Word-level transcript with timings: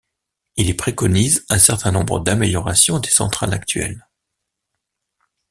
Il 0.55 0.67
y 0.67 0.73
préconise 0.73 1.45
un 1.49 1.59
certain 1.59 1.91
nombre 1.91 2.19
d'améliorations 2.21 2.97
des 2.97 3.11
centrales 3.11 3.53
actuelles. 3.53 4.09